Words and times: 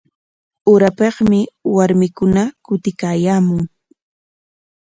Urapikmi 0.73 1.39
warmikuna 1.75 2.41
kutiykaayaamun. 2.65 3.61